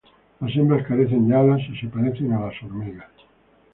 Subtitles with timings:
[0.39, 3.11] Las hembras carecen de alas y se parecen a las hormigas.